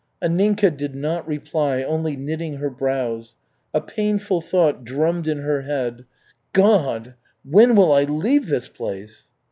[0.19, 3.35] Anninka did not reply, only knitting her brows.
[3.71, 6.05] A painful thought drummed in her head,
[6.53, 7.13] "God,
[7.45, 9.25] when will I leave this place?"